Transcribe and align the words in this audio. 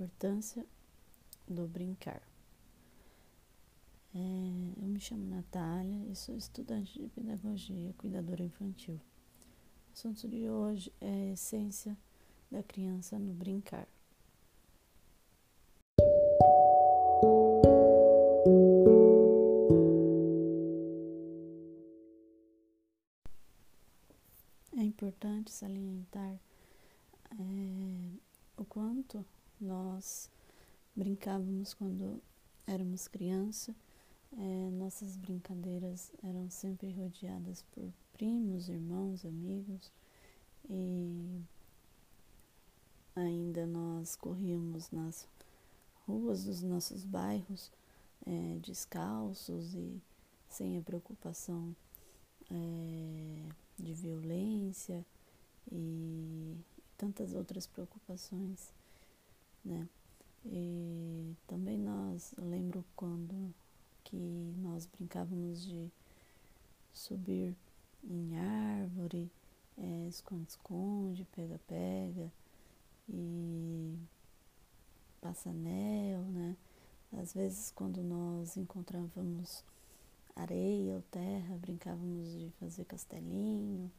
importância 0.00 0.64
do 1.46 1.68
brincar. 1.68 2.22
É, 4.14 4.18
eu 4.82 4.88
me 4.88 4.98
chamo 4.98 5.26
Natália 5.26 6.10
e 6.10 6.16
sou 6.16 6.34
estudante 6.38 6.98
de 6.98 7.06
pedagogia, 7.08 7.94
cuidadora 7.98 8.42
infantil. 8.42 8.94
O 8.94 9.92
assunto 9.92 10.26
de 10.26 10.48
hoje 10.48 10.90
é 11.02 11.06
a 11.06 11.32
essência 11.32 11.96
da 12.50 12.62
criança 12.62 13.18
no 13.18 13.34
brincar. 13.34 13.86
É 24.78 24.82
importante 24.82 25.50
salientar 25.50 26.40
é, 27.32 28.16
o 28.56 28.64
quanto 28.64 29.22
nós 29.60 30.30
brincávamos 30.94 31.74
quando 31.74 32.22
éramos 32.66 33.08
criança. 33.08 33.74
É, 34.32 34.70
nossas 34.70 35.16
brincadeiras 35.16 36.12
eram 36.22 36.48
sempre 36.48 36.92
rodeadas 36.92 37.62
por 37.72 37.92
primos, 38.12 38.68
irmãos, 38.68 39.24
amigos 39.24 39.90
e 40.68 41.42
ainda 43.16 43.66
nós 43.66 44.14
corríamos 44.14 44.90
nas 44.92 45.26
ruas 46.06 46.44
dos 46.44 46.62
nossos 46.62 47.04
bairros 47.04 47.72
é, 48.26 48.58
descalços 48.60 49.74
e 49.74 50.00
sem 50.48 50.78
a 50.78 50.82
preocupação 50.82 51.74
é, 52.50 53.48
de 53.78 53.94
violência 53.94 55.04
e 55.70 56.56
tantas 56.96 57.32
outras 57.32 57.66
preocupações, 57.66 58.72
né? 59.64 59.88
E 60.44 61.34
também 61.46 61.78
nós, 61.78 62.34
lembro 62.38 62.84
quando 62.96 63.54
que 64.04 64.16
nós 64.58 64.86
brincávamos 64.86 65.64
de 65.66 65.90
subir 66.92 67.54
em 68.02 68.36
árvore, 68.38 69.30
é, 69.76 70.08
esconde-esconde, 70.08 71.26
pega-pega 71.34 72.32
e 73.08 73.98
passanel, 75.20 76.22
né? 76.22 76.56
Às 77.12 77.34
vezes 77.34 77.70
quando 77.70 78.02
nós 78.02 78.56
encontrávamos 78.56 79.64
areia 80.34 80.94
ou 80.94 81.02
terra, 81.10 81.56
brincávamos 81.58 82.32
de 82.38 82.50
fazer 82.58 82.84
castelinho 82.84 83.90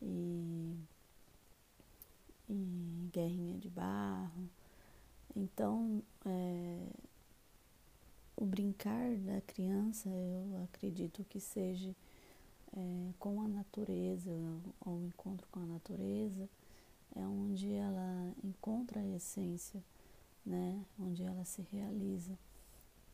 e, 0.00 0.76
e 2.48 3.08
guerrinha 3.12 3.58
de 3.58 3.68
barro. 3.68 4.48
Então, 5.36 6.02
é, 6.24 6.86
o 8.36 8.44
brincar 8.44 9.16
da 9.16 9.40
criança, 9.40 10.08
eu 10.08 10.62
acredito 10.64 11.24
que 11.24 11.40
seja 11.40 11.94
é, 12.76 13.12
com 13.18 13.40
a 13.40 13.48
natureza, 13.48 14.30
ao 14.84 15.00
encontro 15.02 15.46
com 15.50 15.60
a 15.60 15.66
natureza, 15.66 16.48
é 17.16 17.20
onde 17.20 17.72
ela 17.72 18.34
encontra 18.42 19.00
a 19.00 19.06
essência, 19.06 19.82
né? 20.44 20.84
onde 20.98 21.22
ela 21.22 21.44
se 21.44 21.62
realiza. 21.72 22.36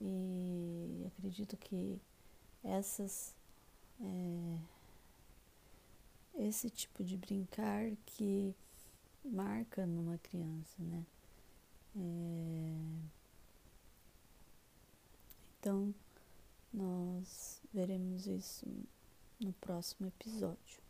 E 0.00 1.04
acredito 1.06 1.56
que 1.56 2.00
essas 2.64 3.34
é, 4.00 4.58
esse 6.38 6.70
tipo 6.70 7.04
de 7.04 7.16
brincar 7.16 7.90
que 8.06 8.54
marca 9.24 9.86
numa 9.86 10.16
criança, 10.18 10.76
né? 10.78 11.04
É... 11.96 13.10
Então, 15.58 15.94
nós 16.72 17.60
veremos 17.72 18.26
isso 18.26 18.66
no 19.38 19.52
próximo 19.54 20.06
episódio. 20.06 20.80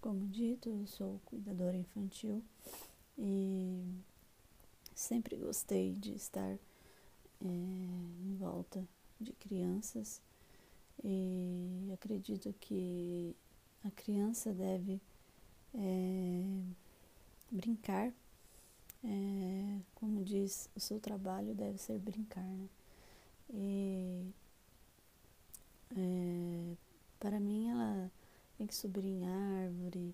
Como 0.00 0.28
dito, 0.28 0.70
eu 0.70 0.86
sou 0.86 1.20
cuidadora 1.24 1.76
infantil 1.76 2.42
sempre 5.06 5.36
gostei 5.36 5.94
de 5.94 6.14
estar 6.14 6.58
é, 7.40 7.46
em 7.46 8.36
volta 8.36 8.84
de 9.20 9.32
crianças 9.34 10.20
e 11.04 11.88
acredito 11.94 12.52
que 12.58 13.36
a 13.84 13.90
criança 13.92 14.52
deve 14.52 15.00
é, 15.72 16.42
brincar, 17.52 18.12
é, 19.04 19.78
como 19.94 20.24
diz, 20.24 20.68
o 20.74 20.80
seu 20.80 20.98
trabalho 20.98 21.54
deve 21.54 21.78
ser 21.78 22.00
brincar, 22.00 22.42
né? 22.42 22.68
E 23.54 24.26
é, 25.96 26.76
para 27.20 27.38
mim 27.38 27.70
ela 27.70 28.10
tem 28.58 28.66
que 28.66 28.74
subir 28.74 29.04
em 29.04 29.24
árvore, 29.24 30.12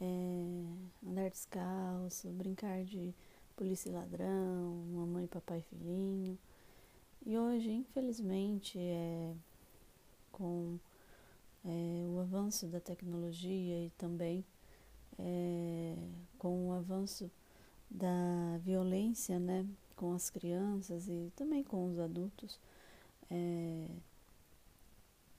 é, 0.00 1.08
andar 1.08 1.30
descalço, 1.30 2.28
brincar 2.30 2.82
de 2.84 3.14
polícia 3.56 3.88
e 3.88 3.92
ladrão, 3.92 4.84
mamãe, 4.92 5.26
papai 5.26 5.58
e 5.58 5.62
filhinho. 5.62 6.38
E 7.26 7.38
hoje, 7.38 7.70
infelizmente, 7.70 8.78
é, 8.78 9.34
com 10.30 10.78
é, 11.64 12.06
o 12.08 12.20
avanço 12.20 12.66
da 12.66 12.80
tecnologia 12.80 13.86
e 13.86 13.90
também 13.96 14.44
é, 15.18 15.96
com 16.38 16.68
o 16.68 16.72
avanço 16.72 17.30
da 17.90 18.58
violência 18.58 19.38
né, 19.38 19.66
com 19.96 20.12
as 20.12 20.28
crianças 20.28 21.08
e 21.08 21.32
também 21.36 21.62
com 21.62 21.86
os 21.86 21.98
adultos, 21.98 22.58
é, 23.30 23.86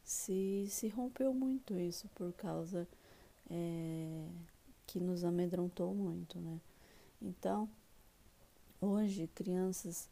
se, 0.03 0.65
se 0.69 0.87
rompeu 0.87 1.33
muito 1.33 1.77
isso 1.77 2.07
por 2.15 2.31
causa 2.33 2.87
é, 3.49 4.27
que 4.87 4.99
nos 4.99 5.23
amedrontou 5.23 5.93
muito, 5.93 6.39
né? 6.39 6.59
Então, 7.21 7.69
hoje, 8.81 9.28
crianças 9.34 10.09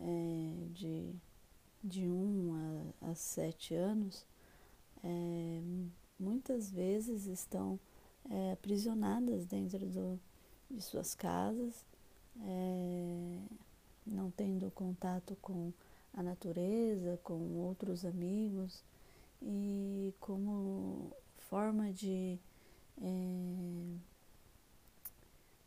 é, 0.00 0.66
de, 0.72 1.14
de 1.82 2.08
1 2.08 2.12
um 2.12 2.92
a, 3.02 3.10
a 3.10 3.14
7 3.14 3.74
anos 3.74 4.26
é, 5.06 5.60
muitas 6.18 6.70
vezes 6.70 7.26
estão 7.26 7.78
é, 8.28 8.52
aprisionadas 8.52 9.46
dentro 9.46 9.86
do, 9.86 10.20
de 10.70 10.80
suas 10.82 11.14
casas, 11.14 11.84
é, 12.40 13.38
não 14.06 14.30
tendo 14.30 14.70
contato 14.72 15.36
com 15.40 15.72
a 16.14 16.22
natureza, 16.22 17.20
com 17.22 17.56
outros 17.58 18.04
amigos. 18.04 18.82
E 19.42 20.14
como 20.18 21.12
forma 21.48 21.92
de 21.92 22.38
é, 23.00 23.96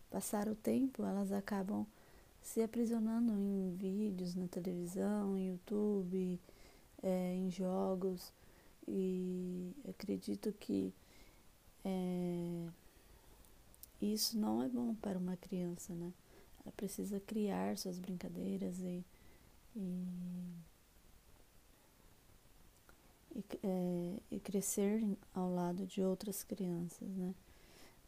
passar 0.10 0.50
o 0.50 0.56
tempo, 0.56 1.04
elas 1.06 1.32
acabam 1.32 1.86
se 2.42 2.62
aprisionando 2.62 3.34
em 3.34 3.76
vídeos 3.76 4.36
na 4.36 4.48
televisão, 4.48 5.38
em 5.38 5.50
YouTube, 5.50 6.40
é, 7.04 7.36
em 7.36 7.50
jogos 7.50 8.34
e 8.88 9.72
acredito 9.88 10.52
que 10.54 10.94
é, 11.86 12.68
isso 14.02 14.38
não 14.38 14.64
é 14.64 14.68
bom 14.68 14.96
para 14.96 15.18
uma 15.18 15.38
criança, 15.38 15.94
né? 15.94 16.12
Ela 16.64 16.72
precisa 16.76 17.20
criar 17.20 17.78
suas 17.78 18.00
brincadeiras 18.00 18.80
e, 18.80 19.04
e, 19.76 20.06
e, 23.36 23.44
é, 23.64 24.20
e 24.32 24.40
crescer 24.40 25.04
ao 25.34 25.54
lado 25.54 25.86
de 25.86 26.02
outras 26.02 26.44
crianças, 26.44 27.08
né? 27.16 27.34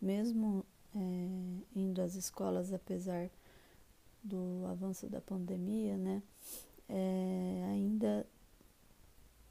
Mesmo 0.02 0.66
é, 0.96 1.30
indo 1.76 2.02
às 2.02 2.16
escolas, 2.16 2.74
apesar 2.74 3.30
do 4.24 4.66
avanço 4.68 5.08
da 5.08 5.22
pandemia, 5.22 5.98
né? 5.98 6.22
É, 6.88 7.66
ainda 7.72 8.26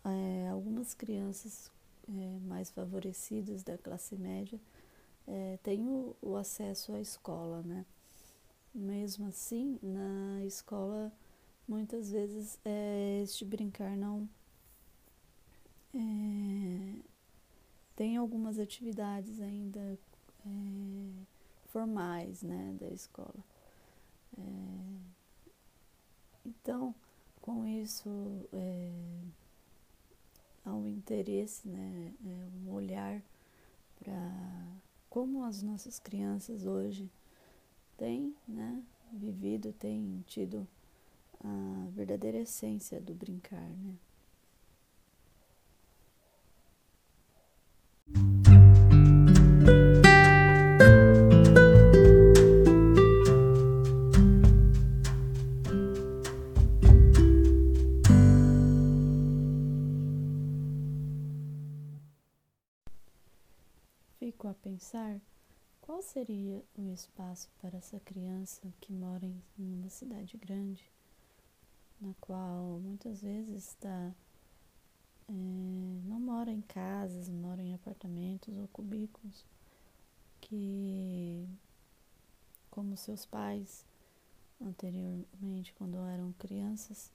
é, 0.04 0.48
algumas 0.50 0.94
crianças 0.94 1.70
é, 2.08 2.38
mais 2.46 2.70
favorecidas 2.70 3.62
da 3.62 3.78
classe 3.78 4.16
média 4.16 4.60
é, 5.26 5.58
têm 5.62 5.88
o, 5.88 6.16
o, 6.20 6.36
acesso 6.36 6.92
à 6.92 7.00
escola, 7.00 7.62
né? 7.62 7.84
Mesmo 8.74 9.26
assim, 9.26 9.78
na 9.82 10.44
escola, 10.44 11.12
muitas 11.66 12.10
vezes 12.10 12.58
é, 12.64 13.20
este 13.22 13.44
brincar 13.44 13.96
não 13.96 14.28
é, 15.94 17.00
tem 17.96 18.16
algumas 18.16 18.58
atividades 18.58 19.40
ainda 19.40 19.98
formais, 21.66 22.42
né, 22.42 22.74
da 22.78 22.88
escola. 22.88 23.44
É, 24.40 24.48
então, 26.46 26.94
com 27.40 27.66
isso, 27.66 28.08
é, 28.52 28.90
há 30.64 30.74
um 30.74 30.86
interesse, 30.86 31.68
né, 31.68 32.12
é, 32.24 32.48
um 32.64 32.72
olhar 32.72 33.22
para 33.98 34.80
como 35.08 35.44
as 35.44 35.62
nossas 35.62 35.98
crianças 35.98 36.64
hoje 36.64 37.10
têm 37.96 38.34
né, 38.46 38.82
vivido, 39.12 39.72
têm 39.72 40.24
tido 40.26 40.66
a 41.42 41.86
verdadeira 41.90 42.38
essência 42.38 43.00
do 43.00 43.14
brincar, 43.14 43.68
né? 43.68 43.96
Pensar 65.00 65.20
qual 65.80 66.02
seria 66.02 66.62
o 66.76 66.92
espaço 66.92 67.48
para 67.60 67.78
essa 67.78 67.98
criança 68.00 68.60
que 68.80 68.92
mora 68.92 69.24
em 69.24 69.42
uma 69.58 69.88
cidade 69.88 70.36
grande, 70.36 70.84
na 72.00 72.12
qual 72.20 72.78
muitas 72.80 73.22
vezes 73.22 73.68
está 73.68 74.12
é, 75.28 75.32
não 75.32 76.20
mora 76.20 76.50
em 76.50 76.60
casas, 76.60 77.28
mora 77.28 77.62
em 77.62 77.74
apartamentos 77.74 78.56
ou 78.56 78.68
cubículos, 78.68 79.44
que 80.40 81.48
como 82.70 82.96
seus 82.96 83.24
pais 83.24 83.84
anteriormente, 84.60 85.72
quando 85.74 85.96
eram 86.06 86.32
crianças, 86.38 87.10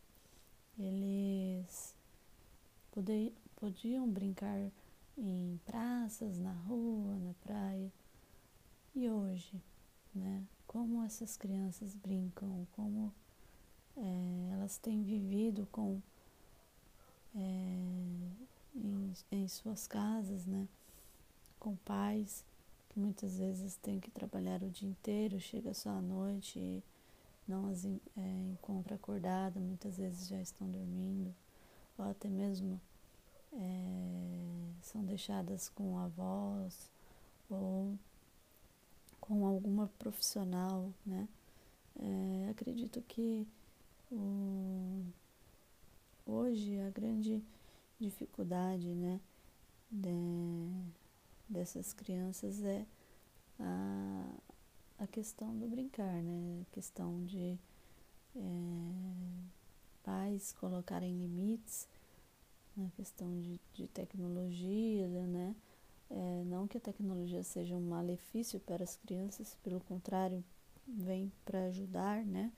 eles 0.78 1.96
podiam 3.56 4.10
brincar 4.10 4.72
em 5.18 5.60
praças, 5.66 6.38
na 6.40 6.52
rua, 6.52 7.18
na 7.20 7.34
praia. 7.36 7.92
E 8.96 9.10
hoje, 9.10 9.62
né? 10.14 10.44
Como 10.68 11.04
essas 11.04 11.38
crianças 11.38 11.96
brincam, 11.96 12.68
como 12.74 13.14
é, 13.98 14.50
elas 14.54 14.78
têm 14.78 15.04
vivido 15.04 15.68
com 15.72 16.02
é, 17.36 17.40
em, 18.76 19.14
em 19.32 19.48
suas 19.48 19.88
casas, 19.88 20.46
né? 20.46 20.68
Com 21.60 21.76
pais 21.78 22.44
que 22.90 23.00
muitas 23.00 23.38
vezes 23.38 23.76
têm 23.78 24.00
que 24.00 24.12
trabalhar 24.12 24.64
o 24.64 24.70
dia 24.70 24.90
inteiro, 24.90 25.40
chega 25.40 25.74
só 25.74 25.90
à 25.90 26.02
noite 26.02 26.60
e 26.60 26.84
não 27.48 27.68
as 27.70 27.86
é, 27.86 27.90
encontra 28.52 28.96
acordada, 28.96 29.60
muitas 29.60 29.98
vezes 29.98 30.28
já 30.28 30.42
estão 30.42 30.70
dormindo, 30.70 31.36
ou 31.98 32.06
até 32.10 32.30
mesmo 32.30 32.80
é, 33.56 34.74
são 34.82 35.04
deixadas 35.04 35.70
com 35.70 35.98
avós 35.98 36.92
ou 37.50 37.98
com 39.20 39.46
alguma 39.46 39.88
profissional, 39.98 40.94
né? 41.06 41.28
É, 41.98 42.50
acredito 42.50 43.02
que 43.02 43.48
o, 44.12 45.04
hoje 46.26 46.80
a 46.82 46.90
grande 46.90 47.42
dificuldade, 48.00 48.94
né, 48.94 49.22
de, 49.90 50.12
dessas 51.48 51.94
crianças 51.94 52.62
é 52.64 52.86
a, 53.60 54.36
a 55.00 55.08
questão 55.08 55.58
do 55.58 55.68
brincar, 55.68 56.22
né? 56.22 56.62
A 56.62 56.74
questão 56.74 57.24
de 57.26 57.58
é, 58.36 58.40
pais 60.04 60.54
colocarem 60.54 61.18
limites 61.18 61.88
na 62.76 62.90
questão 62.92 63.40
de, 63.40 63.60
de 63.74 63.88
tecnologia, 63.88 65.08
né? 65.28 65.56
É, 66.10 66.44
não 66.46 66.68
que 66.68 66.78
a 66.78 66.82
tecnologia 66.82 67.44
seja 67.44 67.76
um 67.76 67.82
malefício 67.82 68.60
para 68.60 68.84
as 68.84 68.96
crianças, 68.96 69.58
pelo 69.64 69.80
contrário, 69.82 70.44
vem 70.88 71.32
para 71.44 71.66
ajudar, 71.66 72.24
né? 72.26 72.52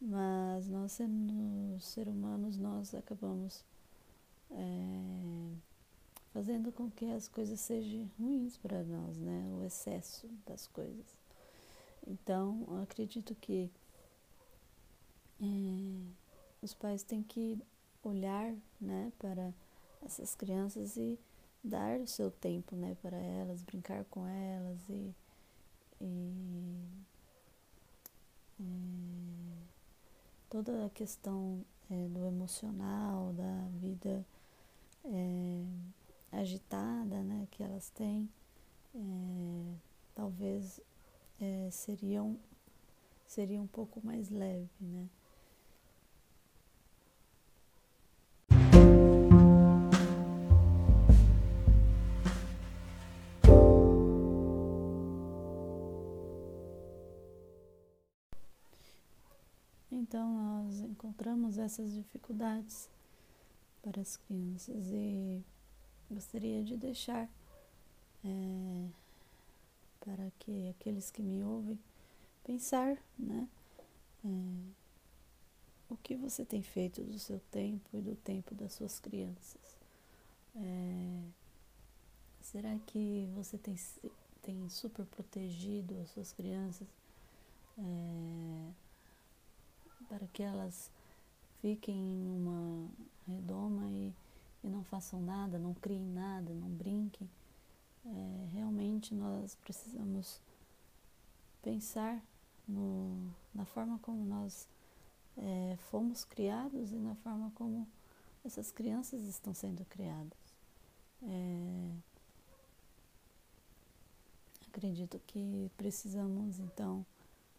Mas 0.00 0.66
nós, 0.68 0.92
sendo 0.92 1.78
seres 1.80 2.12
humanos, 2.12 2.56
nós 2.56 2.94
acabamos 2.94 3.64
é, 4.50 5.52
fazendo 6.32 6.72
com 6.72 6.90
que 6.90 7.04
as 7.04 7.28
coisas 7.28 7.60
sejam 7.60 8.08
ruins 8.18 8.56
para 8.56 8.82
nós, 8.82 9.18
né? 9.18 9.50
O 9.58 9.64
excesso 9.64 10.26
das 10.46 10.66
coisas. 10.68 11.06
Então, 12.06 12.66
acredito 12.82 13.34
que 13.34 13.70
é, 15.40 15.44
os 16.62 16.72
pais 16.72 17.02
têm 17.02 17.22
que 17.22 17.58
olhar 18.02 18.54
né, 18.80 19.12
para 19.18 19.52
essas 20.02 20.34
crianças 20.34 20.96
e 20.96 21.18
dar 21.62 22.00
o 22.00 22.06
seu 22.06 22.30
tempo 22.30 22.74
né, 22.74 22.96
para 23.02 23.16
elas, 23.16 23.62
brincar 23.62 24.04
com 24.06 24.26
elas 24.26 24.78
e, 24.88 25.14
e 26.00 26.84
é, 28.58 28.64
toda 30.48 30.86
a 30.86 30.90
questão 30.90 31.64
é, 31.90 32.08
do 32.08 32.24
emocional, 32.24 33.32
da 33.34 33.68
vida 33.80 34.24
é, 35.04 35.64
agitada 36.32 37.22
né, 37.22 37.46
que 37.50 37.62
elas 37.62 37.90
têm, 37.90 38.28
é, 38.94 39.74
talvez 40.14 40.80
seriam, 41.70 42.38
seria 43.26 43.58
um 43.62 43.66
pouco 43.66 44.04
mais 44.04 44.28
leve, 44.28 44.68
né? 44.78 45.08
Então, 60.10 60.28
nós 60.28 60.80
encontramos 60.80 61.56
essas 61.56 61.92
dificuldades 61.94 62.90
para 63.80 64.02
as 64.02 64.16
crianças 64.16 64.88
e 64.90 65.40
gostaria 66.10 66.64
de 66.64 66.76
deixar 66.76 67.30
é, 68.24 68.88
para 70.00 70.28
que 70.40 70.68
aqueles 70.70 71.12
que 71.12 71.22
me 71.22 71.44
ouvem 71.44 71.78
pensar, 72.42 72.98
né? 73.16 73.48
É, 74.24 74.28
o 75.88 75.96
que 75.96 76.16
você 76.16 76.44
tem 76.44 76.60
feito 76.60 77.04
do 77.04 77.16
seu 77.20 77.38
tempo 77.52 77.88
e 77.96 78.00
do 78.00 78.16
tempo 78.16 78.52
das 78.52 78.72
suas 78.72 78.98
crianças? 78.98 79.78
É, 80.56 81.22
será 82.40 82.76
que 82.84 83.28
você 83.36 83.56
tem, 83.56 83.76
tem 84.42 84.68
super 84.70 85.06
protegido 85.06 85.96
as 86.00 86.10
suas 86.10 86.32
crianças? 86.32 86.88
É, 87.78 88.70
para 90.10 90.26
que 90.40 90.42
elas 90.42 90.90
fiquem 91.60 91.94
em 91.94 92.30
uma 92.30 92.88
redoma 93.28 93.86
e, 93.90 94.10
e 94.64 94.68
não 94.70 94.82
façam 94.84 95.20
nada, 95.20 95.58
não 95.58 95.74
criem 95.74 96.02
nada, 96.02 96.50
não 96.54 96.70
brinquem. 96.70 97.28
É, 98.06 98.48
realmente 98.50 99.14
nós 99.14 99.54
precisamos 99.56 100.40
pensar 101.60 102.18
no, 102.66 103.30
na 103.54 103.66
forma 103.66 103.98
como 103.98 104.24
nós 104.24 104.66
é, 105.36 105.76
fomos 105.90 106.24
criados 106.24 106.90
e 106.90 106.96
na 106.96 107.14
forma 107.16 107.52
como 107.54 107.86
essas 108.42 108.72
crianças 108.72 109.20
estão 109.24 109.52
sendo 109.52 109.84
criadas. 109.90 110.38
É, 111.22 111.90
acredito 114.68 115.20
que 115.26 115.70
precisamos 115.76 116.58
então 116.58 117.04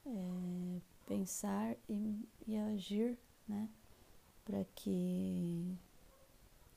é, 0.04 0.82
pensar 1.05 1.75
e, 1.89 2.27
e 2.48 2.58
agir, 2.58 3.17
né, 3.48 3.70
para 4.46 4.63
que 4.75 5.77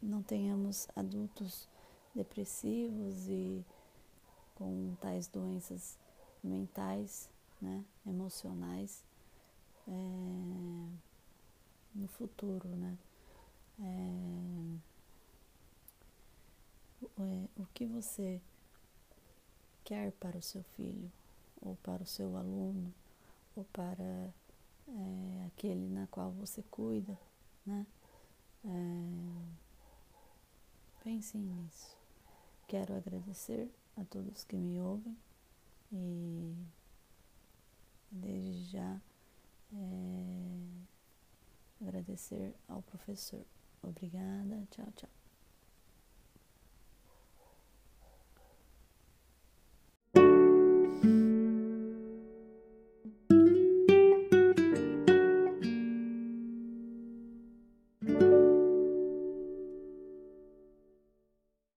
não 0.00 0.23
tenhamos 0.23 0.88
adultos 0.95 1.69
depressivos 2.14 3.28
e 3.28 3.64
com 4.54 4.95
tais 5.00 5.26
doenças 5.26 5.99
mentais, 6.43 7.31
né, 7.61 7.85
emocionais 8.07 9.04
é, 9.88 9.93
no 11.95 12.09
futuro, 12.09 12.69
né? 12.69 12.99
É, 13.81 13.85
é, 17.19 17.49
o 17.57 17.66
que 17.75 17.87
você 17.87 18.40
quer 19.83 20.12
para 20.12 20.38
o 20.38 20.43
seu 20.43 20.62
filho 20.76 21.11
ou 21.61 21.76
para 21.76 22.02
o 22.02 22.07
seu 22.07 22.37
aluno 22.37 22.93
ou 23.57 23.65
para 23.65 24.33
é, 24.89 25.47
aquele 25.47 25.89
na 25.89 26.07
qual 26.09 26.33
você 26.33 26.63
cuida, 26.71 27.19
né? 27.65 27.87
É, 28.65 28.69
pensem 31.03 31.41
nisso. 31.41 31.97
Quero 32.67 32.95
agradecer 32.95 33.71
a 33.97 34.05
todos 34.05 34.45
que 34.45 34.57
me 34.57 34.81
ouvem 34.81 35.17
e 35.93 36.57
desde 38.11 38.65
já 38.71 39.01
é, 39.73 40.59
agradecer 41.81 42.55
ao 42.69 42.83
professor. 42.83 43.45
Obrigada, 43.83 44.67
tchau, 44.71 44.87
tchau. 44.97 45.24